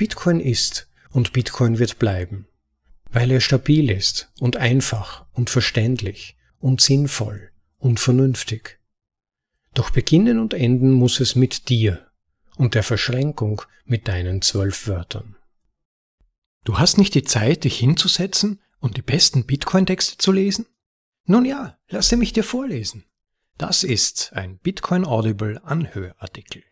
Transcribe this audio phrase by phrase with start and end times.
[0.00, 2.48] Bitcoin ist und Bitcoin wird bleiben,
[3.10, 8.80] weil er stabil ist und einfach und verständlich und sinnvoll und vernünftig.
[9.74, 12.10] Doch beginnen und enden muss es mit dir
[12.56, 15.36] und der Verschränkung mit deinen zwölf Wörtern.
[16.64, 20.64] Du hast nicht die Zeit, dich hinzusetzen und die besten Bitcoin-Texte zu lesen?
[21.26, 23.04] Nun ja, lasse mich dir vorlesen.
[23.58, 26.62] Das ist ein Bitcoin Audible Anhörartikel.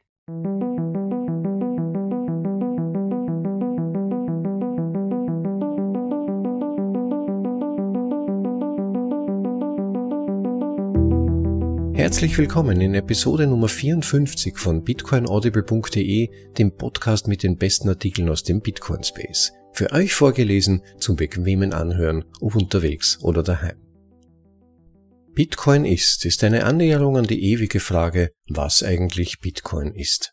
[12.09, 18.43] Herzlich willkommen in Episode Nummer 54 von bitcoinaudible.de, dem Podcast mit den besten Artikeln aus
[18.43, 19.53] dem Bitcoin Space.
[19.75, 23.77] Für euch vorgelesen zum bequemen Anhören, ob unterwegs oder daheim.
[25.35, 30.33] Bitcoin ist, ist eine Annäherung an die ewige Frage, was eigentlich Bitcoin ist.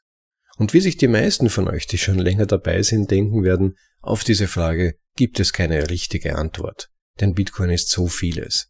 [0.56, 4.24] Und wie sich die meisten von euch, die schon länger dabei sind, denken werden, auf
[4.24, 6.90] diese Frage gibt es keine richtige Antwort.
[7.20, 8.70] Denn Bitcoin ist so vieles.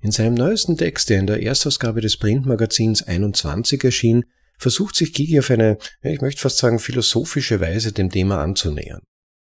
[0.00, 4.24] In seinem neuesten Text, der in der Erstausgabe des Printmagazins 21 erschien,
[4.56, 9.00] versucht sich Gigi auf eine, ich möchte fast sagen, philosophische Weise dem Thema anzunähern.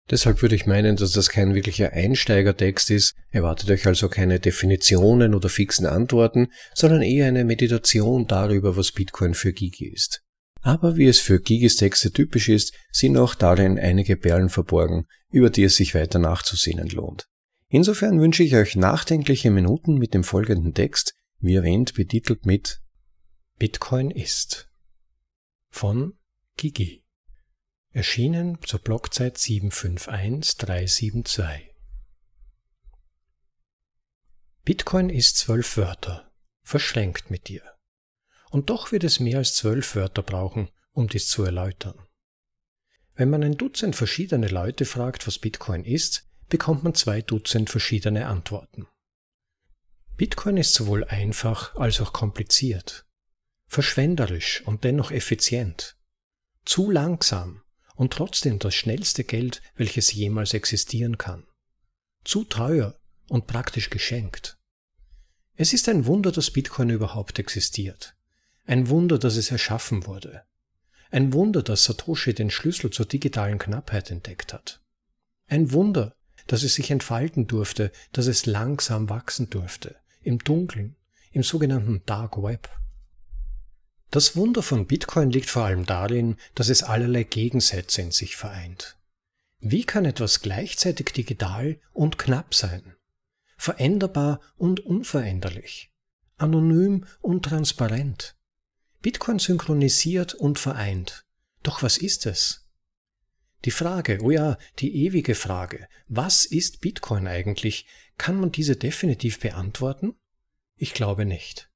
[0.09, 5.33] Deshalb würde ich meinen, dass das kein wirklicher Einsteigertext ist, erwartet euch also keine Definitionen
[5.33, 10.21] oder fixen Antworten, sondern eher eine Meditation darüber, was Bitcoin für Gigi ist.
[10.61, 15.49] Aber wie es für Gigis Texte typisch ist, sind auch darin einige Perlen verborgen, über
[15.49, 17.27] die es sich weiter nachzusehnen lohnt.
[17.75, 22.81] Insofern wünsche ich euch nachdenkliche Minuten mit dem folgenden Text, wie erwähnt betitelt mit
[23.59, 24.71] Bitcoin ist
[25.71, 26.17] von
[26.55, 27.03] Gigi.
[27.91, 31.75] Erschienen zur Blockzeit 751372.
[34.63, 36.31] Bitcoin ist zwölf Wörter,
[36.63, 37.61] verschränkt mit dir.
[38.51, 41.99] Und doch wird es mehr als zwölf Wörter brauchen, um dies zu erläutern.
[43.15, 48.27] Wenn man ein Dutzend verschiedene Leute fragt, was Bitcoin ist, bekommt man zwei Dutzend verschiedene
[48.27, 48.87] Antworten.
[50.17, 53.05] Bitcoin ist sowohl einfach als auch kompliziert,
[53.67, 55.97] verschwenderisch und dennoch effizient,
[56.63, 57.61] zu langsam
[57.95, 61.45] und trotzdem das schnellste Geld, welches jemals existieren kann,
[62.23, 64.57] zu teuer und praktisch geschenkt.
[65.55, 68.15] Es ist ein Wunder, dass Bitcoin überhaupt existiert,
[68.65, 70.43] ein Wunder, dass es erschaffen wurde,
[71.11, 74.81] ein Wunder, dass Satoshi den Schlüssel zur digitalen Knappheit entdeckt hat,
[75.47, 76.14] ein Wunder,
[76.47, 80.95] dass es sich entfalten durfte, dass es langsam wachsen durfte, im Dunkeln,
[81.31, 82.69] im sogenannten Dark Web.
[84.11, 88.97] Das Wunder von Bitcoin liegt vor allem darin, dass es allerlei Gegensätze in sich vereint.
[89.59, 92.95] Wie kann etwas gleichzeitig digital und knapp sein?
[93.57, 95.91] Veränderbar und unveränderlich?
[96.37, 98.35] Anonym und transparent?
[99.01, 101.25] Bitcoin synchronisiert und vereint.
[101.63, 102.64] Doch was ist es?
[103.65, 107.87] Die Frage, oh ja, die ewige Frage, was ist Bitcoin eigentlich?
[108.17, 110.13] Kann man diese definitiv beantworten?
[110.75, 111.71] Ich glaube nicht.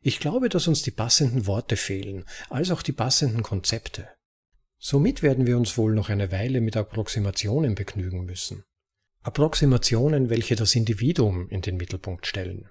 [0.00, 4.08] Ich glaube, dass uns die passenden Worte fehlen, als auch die passenden Konzepte.
[4.78, 8.64] Somit werden wir uns wohl noch eine Weile mit Approximationen begnügen müssen.
[9.22, 12.70] Approximationen, welche das Individuum in den Mittelpunkt stellen.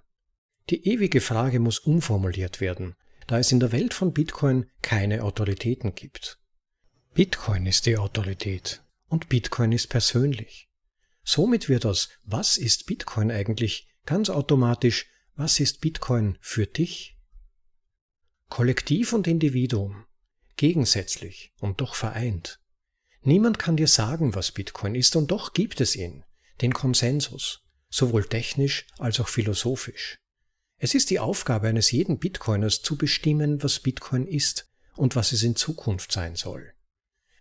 [0.70, 2.96] Die ewige Frage muss umformuliert werden,
[3.28, 6.40] da es in der Welt von Bitcoin keine Autoritäten gibt.
[7.16, 10.68] Bitcoin ist die Autorität und Bitcoin ist persönlich.
[11.24, 17.20] Somit wird aus Was ist Bitcoin eigentlich ganz automatisch Was ist Bitcoin für dich?
[18.50, 20.06] Kollektiv und Individuum,
[20.58, 22.60] gegensätzlich und doch vereint.
[23.22, 26.24] Niemand kann dir sagen, was Bitcoin ist, und doch gibt es ihn,
[26.62, 30.18] den Konsensus, sowohl technisch als auch philosophisch.
[30.78, 35.44] Es ist die Aufgabe eines jeden Bitcoiners zu bestimmen, was Bitcoin ist und was es
[35.44, 36.73] in Zukunft sein soll.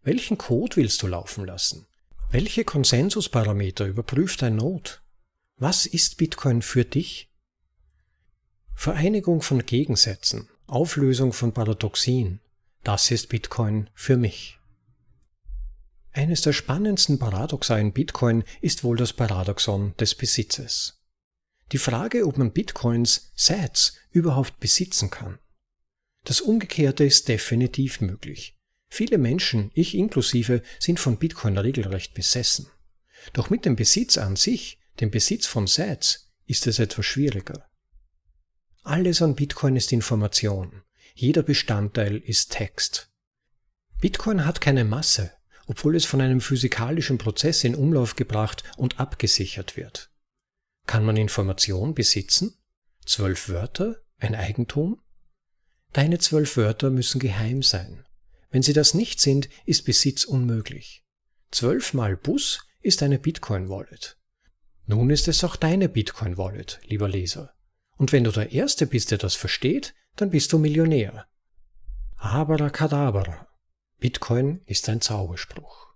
[0.04, 1.86] Welchen Code willst du laufen lassen?
[2.30, 4.90] Welche Konsensusparameter überprüft dein Node?
[5.58, 7.30] Was ist Bitcoin für dich?
[8.74, 12.40] Vereinigung von Gegensätzen, Auflösung von Paradoxien,
[12.82, 14.58] das ist Bitcoin für mich.
[16.10, 21.00] Eines der spannendsten Paradoxa in Bitcoin ist wohl das Paradoxon des Besitzes.
[21.70, 25.38] Die Frage, ob man Bitcoins, Sats, überhaupt besitzen kann.
[26.24, 28.58] Das Umgekehrte ist definitiv möglich.
[28.94, 32.66] Viele Menschen, ich inklusive, sind von Bitcoin regelrecht besessen.
[33.32, 37.70] Doch mit dem Besitz an sich, dem Besitz von Sats, ist es etwas schwieriger.
[38.82, 40.82] Alles an Bitcoin ist Information.
[41.14, 43.10] Jeder Bestandteil ist Text.
[44.02, 45.32] Bitcoin hat keine Masse,
[45.66, 50.10] obwohl es von einem physikalischen Prozess in Umlauf gebracht und abgesichert wird.
[50.86, 52.58] Kann man Information besitzen?
[53.06, 54.02] Zwölf Wörter?
[54.18, 55.00] Ein Eigentum?
[55.94, 58.04] Deine zwölf Wörter müssen geheim sein.
[58.52, 61.04] Wenn sie das nicht sind, ist Besitz unmöglich.
[61.50, 64.18] Zwölf mal Bus ist eine Bitcoin-Wallet.
[64.86, 67.54] Nun ist es auch deine Bitcoin-Wallet, lieber Leser.
[67.96, 71.26] Und wenn du der Erste bist, der das versteht, dann bist du Millionär.
[72.16, 73.48] Abracadabra.
[73.98, 75.86] Bitcoin ist ein Zauberspruch.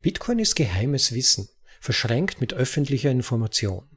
[0.00, 1.48] Bitcoin ist geheimes Wissen,
[1.80, 3.88] verschränkt mit öffentlicher Information.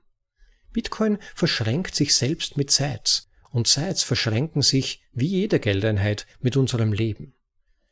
[0.71, 6.91] Bitcoin verschränkt sich selbst mit Sites und Sites verschränken sich wie jede Geldeinheit mit unserem
[6.91, 7.33] Leben.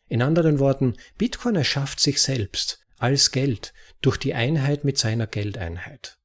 [0.09, 6.19] In anderen Worten, Bitcoin erschafft sich selbst als Geld durch die Einheit mit seiner Geldeinheit.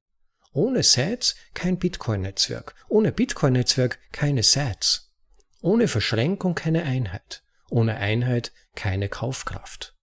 [0.52, 5.14] Ohne Sats kein Bitcoin-Netzwerk, ohne Bitcoin-Netzwerk keine Sats,
[5.61, 9.94] ohne Verschränkung keine Einheit, ohne Einheit keine Kaufkraft.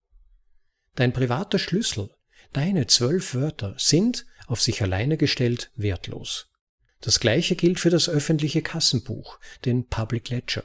[0.96, 2.10] Dein privater Schlüssel,
[2.54, 6.55] deine zwölf Wörter sind, auf sich alleine gestellt, wertlos.
[7.02, 10.64] Das gleiche gilt für das öffentliche Kassenbuch, den Public Ledger.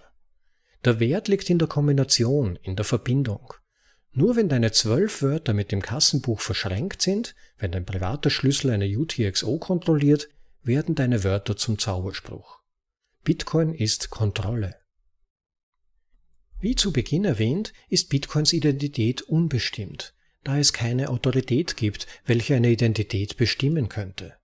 [0.84, 3.52] Der Wert liegt in der Kombination, in der Verbindung.
[4.12, 8.88] Nur wenn deine zwölf Wörter mit dem Kassenbuch verschränkt sind, wenn dein privater Schlüssel eine
[8.88, 10.28] UTXO kontrolliert,
[10.62, 12.60] werden deine Wörter zum Zauberspruch.
[13.22, 14.76] Bitcoin ist Kontrolle.
[16.58, 22.70] Wie zu Beginn erwähnt, ist Bitcoins Identität unbestimmt, da es keine Autorität gibt, welche eine
[22.70, 24.39] Identität bestimmen könnte.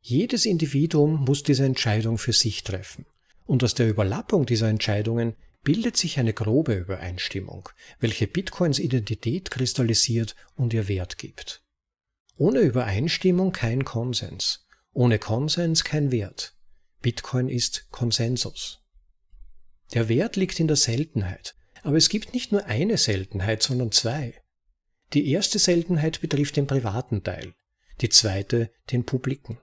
[0.00, 3.06] Jedes Individuum muss diese Entscheidung für sich treffen,
[3.46, 7.68] und aus der Überlappung dieser Entscheidungen bildet sich eine grobe Übereinstimmung,
[8.00, 11.62] welche Bitcoins Identität kristallisiert und ihr Wert gibt.
[12.36, 16.54] Ohne Übereinstimmung kein Konsens, ohne Konsens kein Wert.
[17.02, 18.80] Bitcoin ist Konsensus.
[19.94, 24.34] Der Wert liegt in der Seltenheit, aber es gibt nicht nur eine Seltenheit, sondern zwei.
[25.14, 27.54] Die erste Seltenheit betrifft den privaten Teil,
[28.00, 29.58] die zweite den publiken.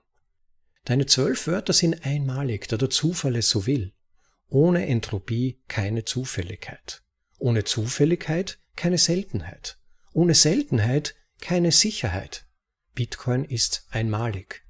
[0.86, 3.92] Deine zwölf Wörter sind einmalig, da der Zufall es so will.
[4.48, 7.02] Ohne Entropie keine Zufälligkeit.
[7.38, 9.78] Ohne Zufälligkeit keine Seltenheit.
[10.12, 12.46] Ohne Seltenheit keine Sicherheit.
[12.94, 14.64] Bitcoin ist einmalig.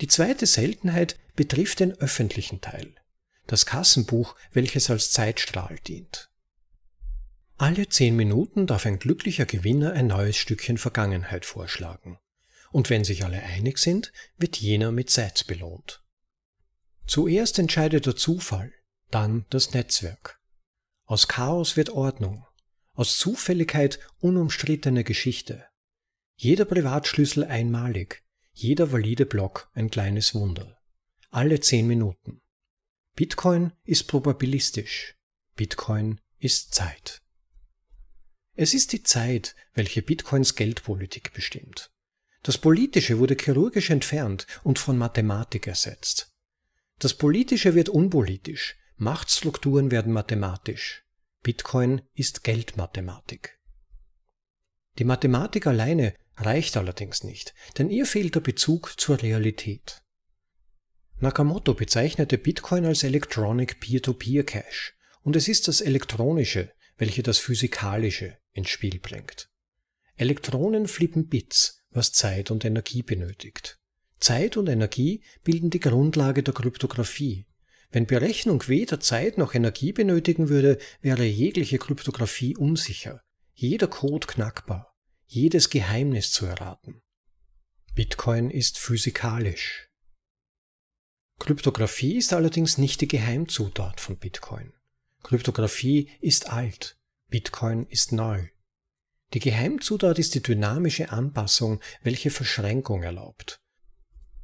[0.00, 2.92] Die zweite Seltenheit betrifft den öffentlichen Teil,
[3.46, 6.28] das Kassenbuch, welches als Zeitstrahl dient.
[7.56, 12.18] Alle zehn Minuten darf ein glücklicher Gewinner ein neues Stückchen Vergangenheit vorschlagen.
[12.70, 16.02] Und wenn sich alle einig sind, wird jener mit Sets belohnt.
[17.06, 18.72] Zuerst entscheidet der Zufall,
[19.10, 20.40] dann das Netzwerk.
[21.04, 22.44] Aus Chaos wird Ordnung,
[22.94, 25.64] aus Zufälligkeit unumstrittene Geschichte.
[26.34, 30.78] Jeder Privatschlüssel einmalig, jeder valide Block ein kleines Wunder.
[31.30, 32.40] Alle zehn Minuten.
[33.14, 35.14] Bitcoin ist probabilistisch.
[35.54, 37.22] Bitcoin ist Zeit.
[38.54, 41.90] Es ist die Zeit, welche Bitcoins Geldpolitik bestimmt.
[42.46, 46.32] Das Politische wurde chirurgisch entfernt und von Mathematik ersetzt.
[47.00, 51.04] Das Politische wird unpolitisch, Machtstrukturen werden mathematisch.
[51.42, 53.58] Bitcoin ist Geldmathematik.
[55.00, 60.04] Die Mathematik alleine reicht allerdings nicht, denn ihr fehlt der Bezug zur Realität.
[61.18, 68.38] Nakamoto bezeichnete Bitcoin als Electronic Peer-to-Peer Cash und es ist das Elektronische, welche das Physikalische
[68.52, 69.50] ins Spiel bringt.
[70.14, 73.78] Elektronen flippen Bits, was Zeit und Energie benötigt.
[74.20, 77.46] Zeit und Energie bilden die Grundlage der Kryptographie.
[77.90, 83.22] Wenn Berechnung weder Zeit noch Energie benötigen würde, wäre jegliche Kryptographie unsicher,
[83.54, 84.94] jeder Code knackbar,
[85.26, 87.02] jedes Geheimnis zu erraten.
[87.94, 89.88] Bitcoin ist physikalisch.
[91.38, 94.72] Kryptographie ist allerdings nicht die Geheimzutat von Bitcoin.
[95.22, 96.98] Kryptographie ist alt,
[97.28, 98.48] Bitcoin ist neu.
[99.34, 103.60] Die Geheimzutat ist die dynamische Anpassung, welche Verschränkung erlaubt.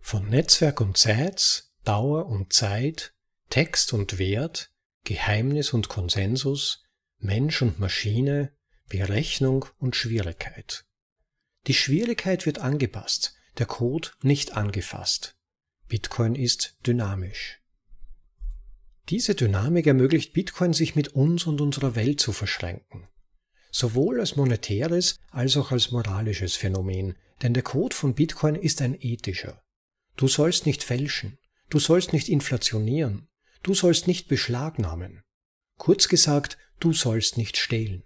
[0.01, 3.15] Von Netzwerk und Zeit, Dauer und Zeit,
[3.49, 4.71] Text und Wert,
[5.05, 6.85] Geheimnis und Konsensus,
[7.19, 8.53] Mensch und Maschine,
[8.89, 10.85] Berechnung und Schwierigkeit.
[11.67, 15.37] Die Schwierigkeit wird angepasst, der Code nicht angefasst.
[15.89, 17.61] Bitcoin ist dynamisch.
[19.09, 23.09] Diese Dynamik ermöglicht Bitcoin sich mit uns und unserer Welt zu verschränken.
[23.75, 28.95] Sowohl als monetäres als auch als moralisches Phänomen, denn der Code von Bitcoin ist ein
[29.01, 29.63] ethischer.
[30.17, 31.39] Du sollst nicht fälschen,
[31.71, 33.29] du sollst nicht inflationieren,
[33.63, 35.23] du sollst nicht beschlagnahmen.
[35.79, 38.05] Kurz gesagt, du sollst nicht stehlen.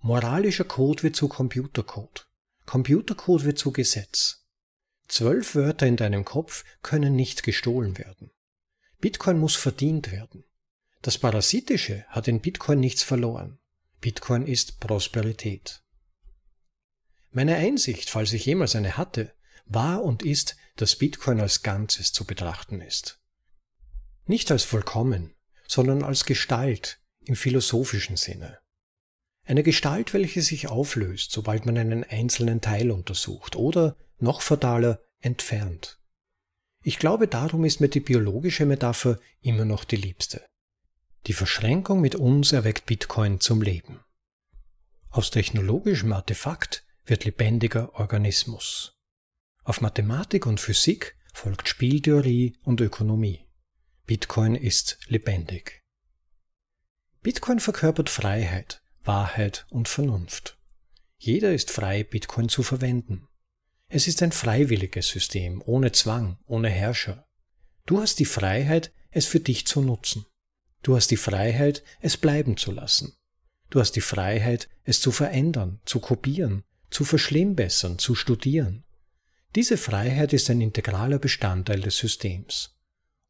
[0.00, 2.26] Moralischer Code wird zu Computercode.
[2.64, 4.46] Computercode wird zu Gesetz.
[5.06, 8.30] Zwölf Wörter in deinem Kopf können nicht gestohlen werden.
[9.00, 10.44] Bitcoin muss verdient werden.
[11.02, 13.58] Das Parasitische hat in Bitcoin nichts verloren.
[14.04, 15.82] Bitcoin ist Prosperität.
[17.30, 19.32] Meine Einsicht, falls ich jemals eine hatte,
[19.64, 23.22] war und ist, dass Bitcoin als Ganzes zu betrachten ist.
[24.26, 25.34] Nicht als vollkommen,
[25.66, 28.58] sondern als Gestalt im philosophischen Sinne.
[29.42, 35.98] Eine Gestalt, welche sich auflöst, sobald man einen einzelnen Teil untersucht oder, noch fataler, entfernt.
[36.82, 40.44] Ich glaube, darum ist mir die biologische Metapher immer noch die liebste.
[41.26, 44.00] Die Verschränkung mit uns erweckt Bitcoin zum Leben.
[45.08, 48.98] Aus technologischem Artefakt wird lebendiger Organismus.
[49.62, 53.46] Auf Mathematik und Physik folgt Spieltheorie und Ökonomie.
[54.06, 55.82] Bitcoin ist lebendig.
[57.22, 60.58] Bitcoin verkörpert Freiheit, Wahrheit und Vernunft.
[61.16, 63.28] Jeder ist frei, Bitcoin zu verwenden.
[63.88, 67.26] Es ist ein freiwilliges System, ohne Zwang, ohne Herrscher.
[67.86, 70.26] Du hast die Freiheit, es für dich zu nutzen.
[70.84, 73.16] Du hast die Freiheit, es bleiben zu lassen.
[73.70, 78.84] Du hast die Freiheit, es zu verändern, zu kopieren, zu verschlimmbessern, zu studieren.
[79.54, 82.76] Diese Freiheit ist ein integraler Bestandteil des Systems.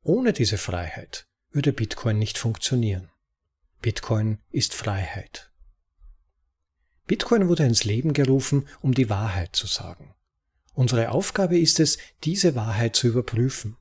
[0.02, 3.08] Ohne diese Freiheit würde Bitcoin nicht funktionieren.
[3.80, 5.52] Bitcoin ist Freiheit.
[7.06, 10.14] Bitcoin wurde ins Leben gerufen, um die Wahrheit zu sagen.
[10.72, 13.76] Unsere Aufgabe ist es, diese Wahrheit zu überprüfen.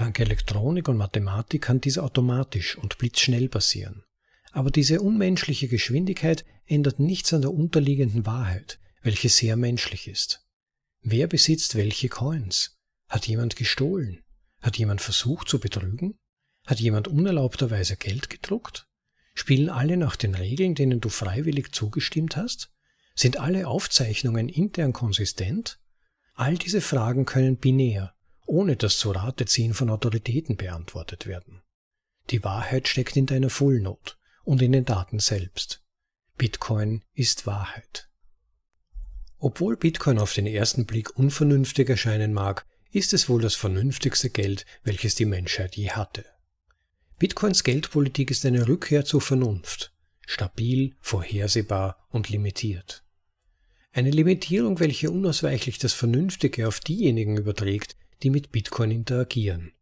[0.00, 4.02] Dank Elektronik und Mathematik kann dies automatisch und blitzschnell passieren.
[4.50, 10.42] Aber diese unmenschliche Geschwindigkeit ändert nichts an der unterliegenden Wahrheit, welche sehr menschlich ist.
[11.02, 12.78] Wer besitzt welche Coins?
[13.10, 14.22] Hat jemand gestohlen?
[14.62, 16.18] Hat jemand versucht zu betrügen?
[16.66, 18.86] Hat jemand unerlaubterweise Geld gedruckt?
[19.34, 22.72] Spielen alle nach den Regeln, denen du freiwillig zugestimmt hast?
[23.14, 25.78] Sind alle Aufzeichnungen intern konsistent?
[26.32, 28.14] All diese Fragen können binär,
[28.50, 31.62] ohne das zu Rate ziehen von Autoritäten beantwortet werden.
[32.30, 35.84] Die Wahrheit steckt in deiner Fullnote und in den Daten selbst.
[36.36, 38.08] Bitcoin ist Wahrheit.
[39.38, 44.66] Obwohl Bitcoin auf den ersten Blick unvernünftig erscheinen mag, ist es wohl das vernünftigste Geld,
[44.82, 46.24] welches die Menschheit je hatte.
[47.20, 49.92] Bitcoins Geldpolitik ist eine Rückkehr zur Vernunft,
[50.26, 53.04] stabil, vorhersehbar und limitiert.
[53.92, 59.72] Eine Limitierung, welche unausweichlich das Vernünftige auf diejenigen überträgt, die mit Bitcoin interagieren.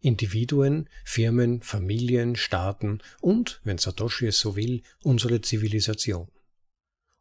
[0.00, 6.30] Individuen, Firmen, Familien, Staaten und, wenn Satoshi es so will, unsere Zivilisation.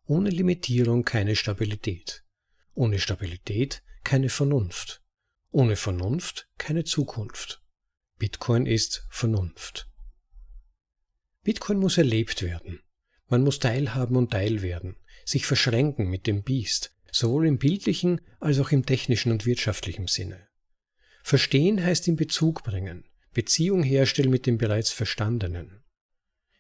[0.06, 2.24] Ohne Limitierung keine Stabilität.
[2.74, 5.04] Ohne Stabilität keine Vernunft.
[5.50, 7.64] Ohne Vernunft keine Zukunft.
[8.20, 9.90] Bitcoin ist Vernunft.
[11.44, 12.82] Bitcoin muss erlebt werden.
[13.28, 14.96] Man muss teilhaben und teil werden
[15.28, 20.47] sich verschränken mit dem Biest, sowohl im bildlichen als auch im technischen und wirtschaftlichen Sinne.
[21.28, 23.04] Verstehen heißt in Bezug bringen,
[23.34, 25.84] Beziehung herstellen mit dem bereits Verstandenen.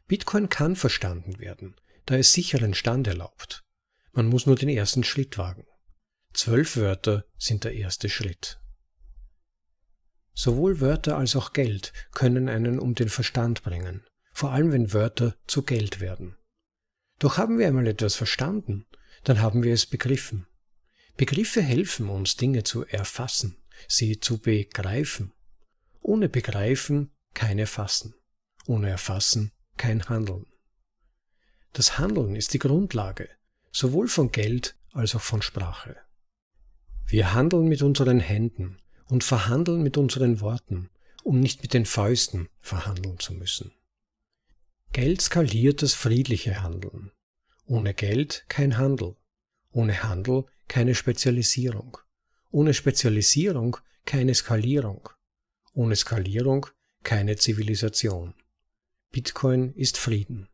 [0.07, 3.63] Bitcoin kann verstanden werden, da es sicheren Stand erlaubt.
[4.11, 5.63] Man muss nur den ersten Schritt wagen.
[6.33, 8.59] Zwölf Wörter sind der erste Schritt.
[10.33, 15.37] Sowohl Wörter als auch Geld können einen um den Verstand bringen, vor allem wenn Wörter
[15.47, 16.35] zu Geld werden.
[17.19, 18.85] Doch haben wir einmal etwas verstanden,
[19.23, 20.45] dann haben wir es begriffen.
[21.15, 23.55] Begriffe helfen uns, Dinge zu erfassen,
[23.87, 25.33] sie zu begreifen.
[26.01, 28.15] Ohne Begreifen kein Erfassen,
[28.65, 30.45] ohne Erfassen kein Handeln.
[31.73, 33.29] Das Handeln ist die Grundlage,
[33.71, 35.97] sowohl von Geld als auch von Sprache.
[37.05, 40.89] Wir handeln mit unseren Händen und verhandeln mit unseren Worten,
[41.23, 43.73] um nicht mit den Fäusten verhandeln zu müssen.
[44.91, 47.11] Geld skaliert das friedliche Handeln.
[47.65, 49.15] Ohne Geld kein Handel.
[49.71, 51.97] Ohne Handel keine Spezialisierung.
[52.49, 55.09] Ohne Spezialisierung keine Skalierung.
[55.73, 56.67] Ohne Skalierung
[57.03, 58.33] keine Zivilisation.
[59.11, 60.49] Bitcoin ist Frieden.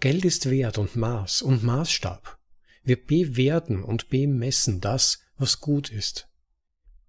[0.00, 2.38] Geld ist Wert und Maß und Maßstab.
[2.82, 6.28] Wir bewerten und bemessen das, was gut ist.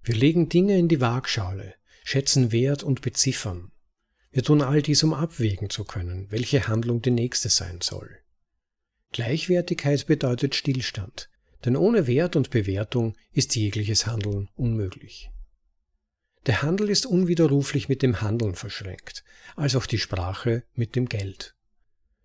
[0.03, 3.71] Wir legen Dinge in die Waagschale, schätzen Wert und beziffern.
[4.31, 8.17] Wir tun all dies, um abwägen zu können, welche Handlung die nächste sein soll.
[9.11, 11.29] Gleichwertigkeit bedeutet Stillstand,
[11.65, 15.29] denn ohne Wert und Bewertung ist jegliches Handeln unmöglich.
[16.47, 19.23] Der Handel ist unwiderruflich mit dem Handeln verschränkt,
[19.55, 21.55] als auch die Sprache mit dem Geld.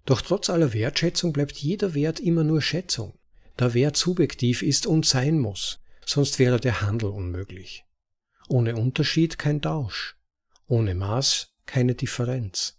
[0.06, 3.18] Doch trotz aller Wertschätzung bleibt jeder Wert immer nur Schätzung,
[3.56, 7.84] da Wert subjektiv ist und sein muss, sonst wäre der Handel unmöglich.
[8.48, 10.16] Ohne Unterschied kein Tausch,
[10.66, 12.78] ohne Maß keine Differenz.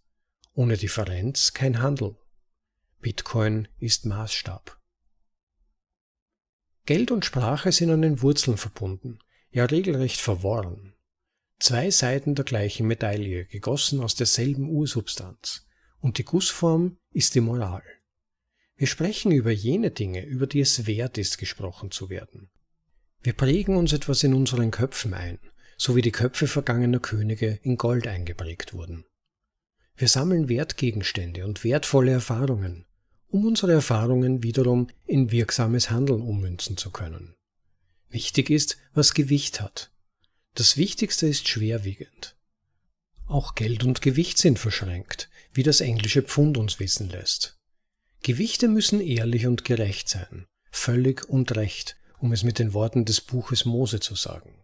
[0.53, 2.15] Ohne Differenz kein Handel.
[3.01, 4.76] Bitcoin ist Maßstab.
[6.87, 9.19] Geld und Sprache sind an den Wurzeln verbunden,
[9.51, 10.93] ja regelrecht verworren.
[11.59, 15.67] Zwei Seiten der gleichen Medaille, gegossen aus derselben Ursubstanz.
[15.99, 17.83] Und die Gussform ist die Moral.
[18.77, 22.49] Wir sprechen über jene Dinge, über die es wert ist, gesprochen zu werden.
[23.21, 25.39] Wir prägen uns etwas in unseren Köpfen ein,
[25.75, 29.03] so wie die Köpfe vergangener Könige in Gold eingeprägt wurden.
[29.97, 32.86] Wir sammeln Wertgegenstände und wertvolle Erfahrungen,
[33.27, 37.35] um unsere Erfahrungen wiederum in wirksames Handeln ummünzen zu können.
[38.09, 39.91] Wichtig ist, was Gewicht hat.
[40.53, 42.35] Das Wichtigste ist schwerwiegend.
[43.25, 47.57] Auch Geld und Gewicht sind verschränkt, wie das englische Pfund uns wissen lässt.
[48.23, 53.21] Gewichte müssen ehrlich und gerecht sein, völlig und recht, um es mit den Worten des
[53.21, 54.63] Buches Mose zu sagen.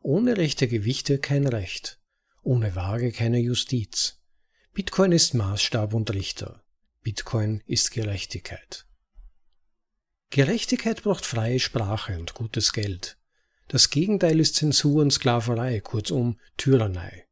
[0.00, 1.98] Ohne rechte Gewichte kein Recht,
[2.42, 4.20] ohne Waage keine Justiz.
[4.72, 6.62] Bitcoin ist Maßstab und Richter.
[7.06, 8.84] Bitcoin ist Gerechtigkeit.
[10.30, 13.16] Gerechtigkeit braucht freie Sprache und gutes Geld.
[13.68, 17.28] Das Gegenteil ist Zensur und Sklaverei, kurzum Tyrannei.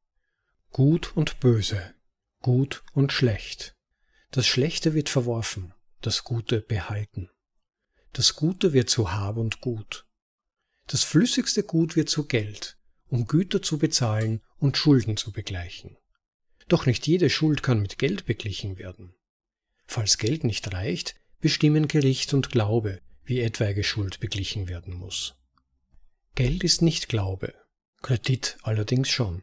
[0.70, 1.92] Gut und böse,
[2.40, 3.74] gut und schlecht.
[4.30, 7.30] Das Schlechte wird verworfen, das Gute behalten.
[8.12, 10.06] Das Gute wird zu Hab und Gut.
[10.86, 12.78] Das flüssigste Gut wird zu Geld,
[13.08, 15.96] um Güter zu bezahlen und Schulden zu begleichen.
[16.68, 19.16] Doch nicht jede Schuld kann mit Geld beglichen werden.
[19.86, 25.34] Falls Geld nicht reicht, bestimmen Gericht und Glaube, wie etwaige Schuld beglichen werden muss.
[26.34, 27.54] Geld ist nicht Glaube,
[28.02, 29.42] Kredit allerdings schon.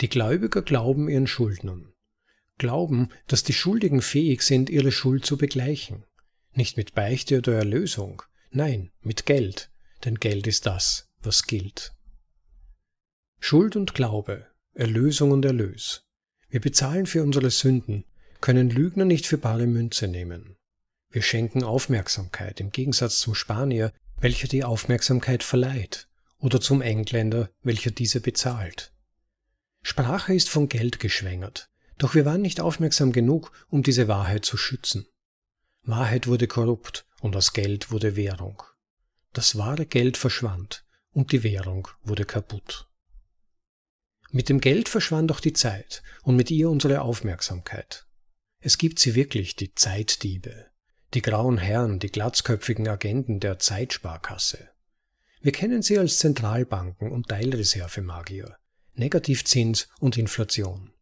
[0.00, 1.92] Die Gläubiger glauben ihren Schuldnern,
[2.56, 6.04] glauben, dass die Schuldigen fähig sind, ihre Schuld zu begleichen.
[6.52, 9.70] Nicht mit Beichte oder Erlösung, nein, mit Geld,
[10.04, 11.92] denn Geld ist das, was gilt.
[13.40, 16.04] Schuld und Glaube, Erlösung und Erlös.
[16.48, 18.04] Wir bezahlen für unsere Sünden,
[18.40, 20.56] können Lügner nicht für bare Münze nehmen.
[21.10, 27.90] Wir schenken Aufmerksamkeit im Gegensatz zum Spanier, welcher die Aufmerksamkeit verleiht, oder zum Engländer, welcher
[27.90, 28.92] diese bezahlt.
[29.82, 34.56] Sprache ist von Geld geschwängert, doch wir waren nicht aufmerksam genug, um diese Wahrheit zu
[34.56, 35.06] schützen.
[35.82, 38.62] Wahrheit wurde korrupt und das Geld wurde Währung.
[39.32, 42.88] Das wahre Geld verschwand und die Währung wurde kaputt.
[44.30, 48.07] Mit dem Geld verschwand auch die Zeit und mit ihr unsere Aufmerksamkeit.
[48.60, 50.66] Es gibt sie wirklich, die Zeitdiebe,
[51.14, 54.70] die grauen Herren, die glatzköpfigen Agenten der Zeitsparkasse.
[55.40, 58.56] Wir kennen sie als Zentralbanken und Teilreservemagier,
[58.94, 60.92] Negativzins und Inflation.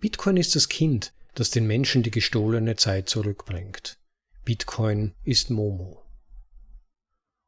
[0.00, 3.98] Bitcoin ist das Kind, das den Menschen die gestohlene Zeit zurückbringt.
[4.44, 6.02] Bitcoin ist Momo.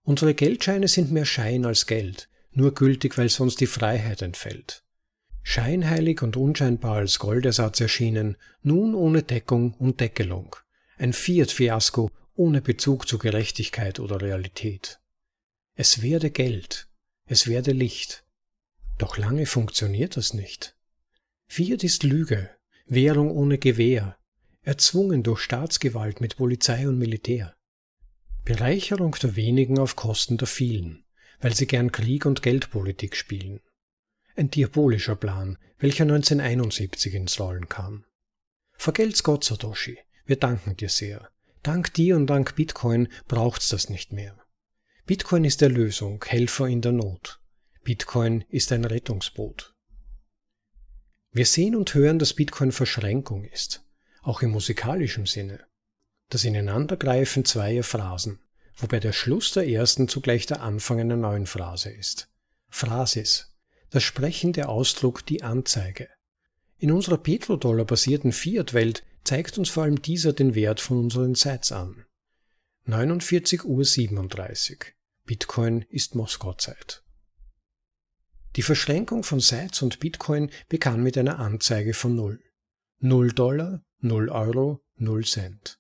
[0.02, 4.84] Unsere Geldscheine sind mehr Schein als Geld, nur gültig, weil sonst die Freiheit entfällt.
[5.42, 10.56] Scheinheilig und unscheinbar als Goldersatz erschienen, nun ohne Deckung und Deckelung.
[10.98, 15.00] Ein Fiat-Fiasko ohne Bezug zu Gerechtigkeit oder Realität.
[15.74, 16.88] Es werde Geld,
[17.26, 18.24] es werde Licht.
[18.98, 20.76] Doch lange funktioniert das nicht.
[21.46, 22.50] Fiat ist Lüge,
[22.86, 24.18] Währung ohne Gewehr,
[24.62, 27.56] erzwungen durch Staatsgewalt mit Polizei und Militär.
[28.44, 31.04] Bereicherung der wenigen auf Kosten der vielen,
[31.40, 33.60] weil sie gern Krieg und Geldpolitik spielen.
[34.36, 38.04] Ein diabolischer Plan, welcher 1971 ins Rollen kam.
[38.72, 41.28] Vergelt's Gott, Satoshi, wir danken dir sehr.
[41.62, 44.36] Dank dir und dank Bitcoin braucht's das nicht mehr.
[45.06, 47.40] Bitcoin ist Erlösung, Helfer in der Not.
[47.82, 49.74] Bitcoin ist ein Rettungsboot.
[51.32, 53.84] Wir sehen und hören, dass Bitcoin Verschränkung ist,
[54.22, 55.64] auch im musikalischen Sinne.
[56.28, 58.40] Das Ineinandergreifen zweier Phrasen,
[58.76, 62.28] wobei der Schluss der ersten zugleich der Anfang einer neuen Phrase ist.
[62.68, 63.49] Phrasis,
[63.90, 66.08] das sprechende Ausdruck, die Anzeige.
[66.78, 72.06] In unserer Petrodollar-basierten Fiat-Welt zeigt uns vor allem dieser den Wert von unseren Sites an.
[72.84, 74.94] 49 Uhr 37.
[75.26, 77.02] Bitcoin ist Moskau-Zeit.
[78.56, 82.42] Die Verschränkung von Sites und Bitcoin begann mit einer Anzeige von Null.
[82.98, 85.78] Null Dollar, Null Euro, Null Cent.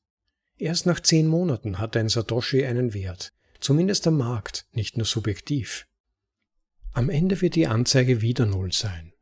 [0.56, 5.86] Erst nach zehn Monaten hat ein Satoshi einen Wert, zumindest am Markt, nicht nur subjektiv.
[6.92, 9.12] Am Ende wird die Anzeige wieder Null sein.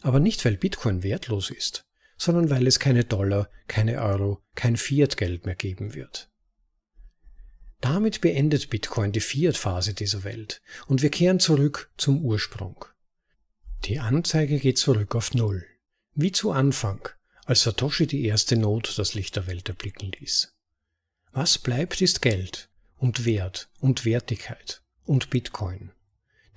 [0.00, 1.84] Aber nicht, weil Bitcoin wertlos ist,
[2.16, 6.30] sondern weil es keine Dollar, keine Euro, kein Fiat-Geld mehr geben wird.
[7.80, 12.84] Damit beendet Bitcoin die Fiat-Phase dieser Welt und wir kehren zurück zum Ursprung.
[13.84, 15.64] Die Anzeige geht zurück auf Null,
[16.14, 17.08] wie zu Anfang,
[17.44, 20.54] als Satoshi die erste Not das Licht der Welt erblicken ließ.
[21.32, 25.92] Was bleibt, ist Geld und Wert und Wertigkeit und Bitcoin.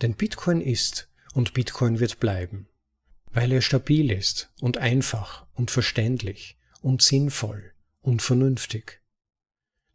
[0.02, 2.68] Denn Bitcoin ist und Bitcoin wird bleiben,
[3.32, 9.02] weil er stabil ist und einfach und verständlich und sinnvoll und vernünftig.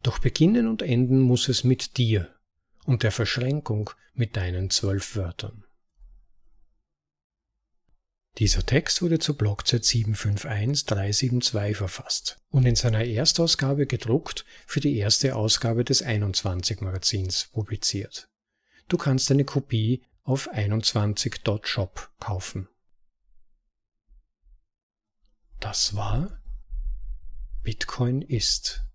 [0.03, 2.33] Doch beginnen und enden muss es mit dir
[2.85, 5.65] und der Verschränkung mit deinen zwölf Wörtern.
[8.37, 15.35] Dieser Text wurde zur Blockzeit 751372 verfasst und in seiner Erstausgabe gedruckt für die erste
[15.35, 18.29] Ausgabe des 21 Magazins publiziert.
[18.87, 22.67] Du kannst eine Kopie auf 21.shop kaufen.
[25.59, 26.41] Das war
[27.63, 28.85] Bitcoin ist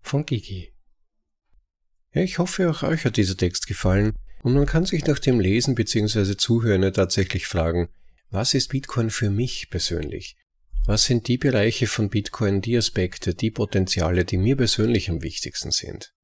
[0.00, 0.72] von Gigi.
[2.12, 5.38] Ja, ich hoffe, auch euch hat dieser Text gefallen und man kann sich nach dem
[5.38, 6.36] Lesen bzw.
[6.36, 7.88] Zuhören tatsächlich fragen,
[8.30, 10.36] was ist Bitcoin für mich persönlich?
[10.86, 15.70] Was sind die Bereiche von Bitcoin, die Aspekte, die Potenziale, die mir persönlich am wichtigsten
[15.70, 16.14] sind?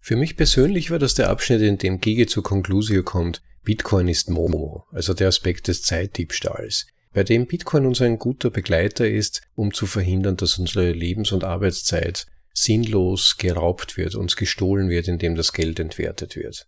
[0.00, 4.30] Für mich persönlich war das der Abschnitt, in dem Gigi zur Konklusio kommt, Bitcoin ist
[4.30, 9.74] Momo, also der Aspekt des Zeitdiebstahls, bei dem Bitcoin uns ein guter Begleiter ist, um
[9.74, 15.52] zu verhindern, dass unsere Lebens- und Arbeitszeit sinnlos geraubt wird, uns gestohlen wird, indem das
[15.52, 16.66] Geld entwertet wird.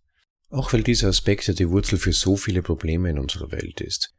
[0.50, 4.12] Auch weil dieser Aspekt ja die Wurzel für so viele Probleme in unserer Welt ist.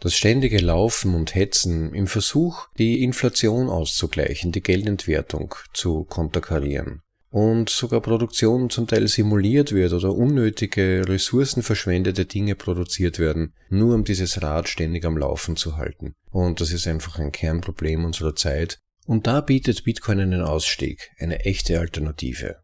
[0.00, 7.68] Das ständige Laufen und Hetzen im Versuch, die Inflation auszugleichen, die Geldentwertung zu konterkarieren und
[7.68, 14.40] sogar Produktion zum Teil simuliert wird oder unnötige, ressourcenverschwendete Dinge produziert werden, nur um dieses
[14.42, 16.14] Rad ständig am Laufen zu halten.
[16.30, 18.78] Und das ist einfach ein Kernproblem unserer Zeit.
[19.06, 22.56] Und da bietet Bitcoin einen Ausstieg, eine echte Alternative.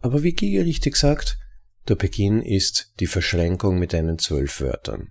[0.00, 1.38] Aber wie Giga richtig sagt,
[1.88, 5.10] der Beginn ist die Verschränkung mit einen zwölf Wörtern.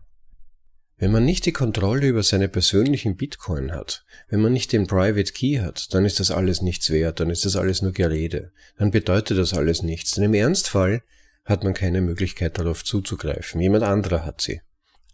[1.02, 5.34] Wenn man nicht die Kontrolle über seine persönlichen Bitcoin hat, wenn man nicht den Private
[5.34, 8.92] Key hat, dann ist das alles nichts wert, dann ist das alles nur Gerede, dann
[8.92, 11.02] bedeutet das alles nichts, denn im Ernstfall
[11.44, 14.62] hat man keine Möglichkeit darauf zuzugreifen, jemand anderer hat sie.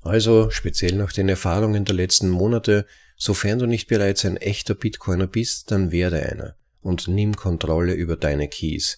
[0.02, 5.28] Also, speziell nach den Erfahrungen der letzten Monate, sofern du nicht bereits ein echter Bitcoiner
[5.28, 8.98] bist, dann werde einer und nimm Kontrolle über deine Keys.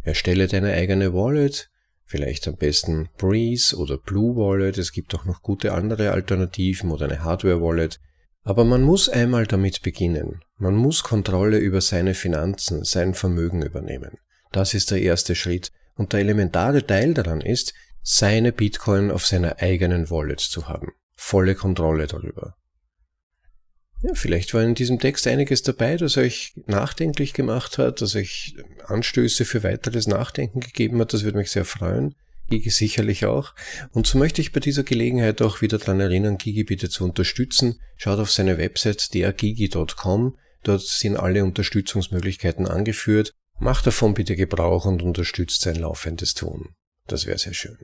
[0.00, 1.68] Erstelle deine eigene Wallet,
[2.10, 4.78] Vielleicht am besten Breeze oder Blue Wallet.
[4.78, 8.00] Es gibt auch noch gute andere Alternativen oder eine Hardware Wallet.
[8.42, 10.42] Aber man muss einmal damit beginnen.
[10.56, 14.18] Man muss Kontrolle über seine Finanzen, sein Vermögen übernehmen.
[14.50, 15.70] Das ist der erste Schritt.
[15.94, 20.88] Und der elementare Teil daran ist, seine Bitcoin auf seiner eigenen Wallet zu haben.
[21.14, 22.56] Volle Kontrolle darüber.
[24.02, 28.54] Ja, vielleicht war in diesem Text einiges dabei, das euch nachdenklich gemacht hat, das euch
[28.86, 31.12] Anstöße für weiteres Nachdenken gegeben hat.
[31.12, 32.14] Das würde mich sehr freuen.
[32.48, 33.54] Gigi sicherlich auch.
[33.92, 37.78] Und so möchte ich bei dieser Gelegenheit auch wieder daran erinnern, Gigi bitte zu unterstützen.
[37.96, 40.36] Schaut auf seine Website dergigi.com.
[40.62, 43.32] Dort sind alle Unterstützungsmöglichkeiten angeführt.
[43.58, 46.74] Macht davon bitte Gebrauch und unterstützt sein laufendes Tun.
[47.06, 47.78] Das wäre sehr schön.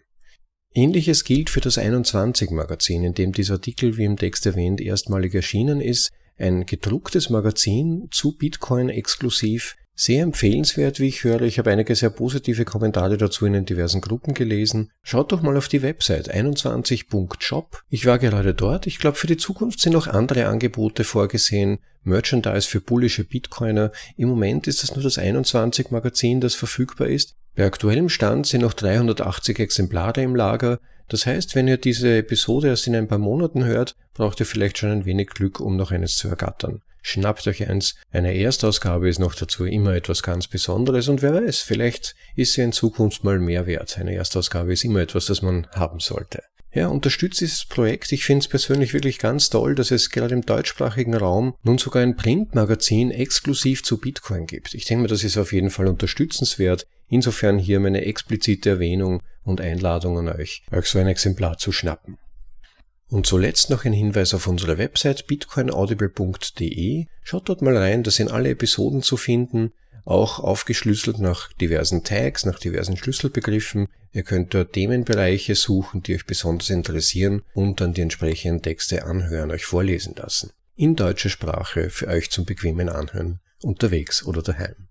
[0.77, 5.35] Ähnliches gilt für das 21 Magazin, in dem dieser Artikel, wie im Text erwähnt, erstmalig
[5.35, 6.11] erschienen ist.
[6.37, 9.75] Ein gedrucktes Magazin zu Bitcoin exklusiv.
[9.99, 11.41] Sehr empfehlenswert, wie ich höre.
[11.41, 14.91] Ich habe einige sehr positive Kommentare dazu in den diversen Gruppen gelesen.
[15.03, 17.83] Schaut doch mal auf die Website 21.shop.
[17.89, 18.87] Ich war gerade dort.
[18.87, 21.79] Ich glaube, für die Zukunft sind noch andere Angebote vorgesehen.
[22.03, 23.91] Merchandise für bullische Bitcoiner.
[24.19, 27.35] Im Moment ist das nur das 21 Magazin, das verfügbar ist.
[27.55, 30.79] Bei aktuellem Stand sind noch 380 Exemplare im Lager.
[31.09, 34.77] Das heißt, wenn ihr diese Episode erst in ein paar Monaten hört, braucht ihr vielleicht
[34.77, 36.83] schon ein wenig Glück, um noch eines zu ergattern.
[37.09, 37.95] Schnappt euch eins.
[38.11, 42.63] Eine Erstausgabe ist noch dazu immer etwas ganz Besonderes und wer weiß, vielleicht ist sie
[42.63, 43.97] in Zukunft mal mehr wert.
[43.97, 46.43] Eine Erstausgabe ist immer etwas, das man haben sollte.
[46.73, 48.11] Ja, unterstützt dieses Projekt.
[48.11, 52.03] Ich finde es persönlich wirklich ganz toll, dass es gerade im deutschsprachigen Raum nun sogar
[52.03, 54.75] ein Printmagazin exklusiv zu Bitcoin gibt.
[54.75, 56.89] Ich denke mir, das ist auf jeden Fall unterstützenswert.
[57.09, 62.19] Insofern hier meine explizite Erwähnung und Einladung an euch, euch so ein Exemplar zu schnappen.
[63.09, 67.07] Und zuletzt noch ein Hinweis auf unsere Website bitcoinaudible.de.
[67.23, 69.73] Schaut dort mal rein, da sind alle Episoden zu finden
[70.07, 73.89] auch aufgeschlüsselt nach diversen Tags, nach diversen Schlüsselbegriffen.
[74.13, 79.51] Ihr könnt dort Themenbereiche suchen, die euch besonders interessieren und dann die entsprechenden Texte anhören,
[79.51, 80.53] euch vorlesen lassen.
[80.77, 84.86] In deutscher Sprache für euch zum bequemen Anhören, unterwegs oder daheim.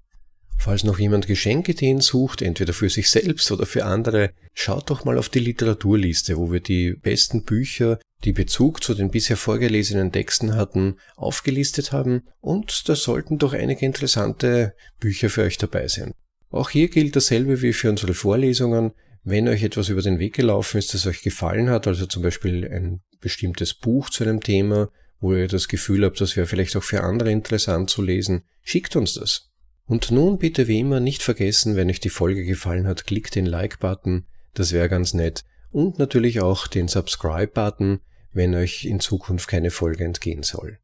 [0.57, 5.17] Falls noch jemand Geschenkideen sucht, entweder für sich selbst oder für andere, schaut doch mal
[5.17, 10.55] auf die Literaturliste, wo wir die besten Bücher, die Bezug zu den bisher vorgelesenen Texten
[10.55, 16.13] hatten, aufgelistet haben und da sollten doch einige interessante Bücher für euch dabei sein.
[16.49, 18.93] Auch hier gilt dasselbe wie für unsere Vorlesungen.
[19.23, 22.67] Wenn euch etwas über den Weg gelaufen ist, das euch gefallen hat, also zum Beispiel
[22.71, 24.89] ein bestimmtes Buch zu einem Thema,
[25.19, 28.95] wo ihr das Gefühl habt, das wäre vielleicht auch für andere interessant zu lesen, schickt
[28.95, 29.51] uns das.
[29.87, 33.45] Und nun bitte wie immer nicht vergessen, wenn euch die Folge gefallen hat, klickt den
[33.45, 35.43] Like-Button, das wäre ganz nett.
[35.71, 37.99] Und natürlich auch den Subscribe-Button,
[38.31, 40.79] wenn euch in Zukunft keine Folge entgehen soll.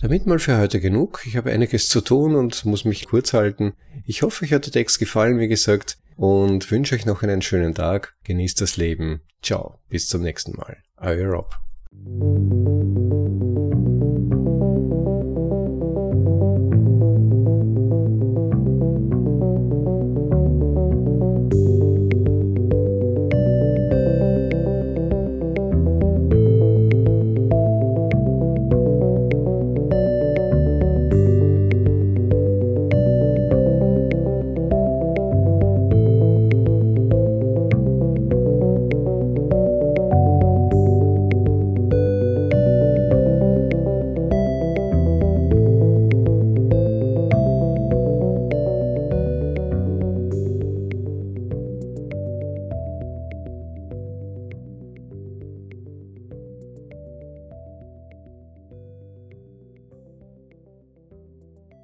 [0.00, 1.22] Damit mal für heute genug.
[1.26, 3.74] Ich habe einiges zu tun und muss mich kurz halten.
[4.04, 7.74] Ich hoffe, euch hat der Text gefallen, wie gesagt, und wünsche euch noch einen schönen
[7.74, 8.14] Tag.
[8.24, 9.22] Genießt das Leben.
[9.42, 9.78] Ciao.
[9.88, 10.78] Bis zum nächsten Mal.
[10.96, 11.54] Euer Rob.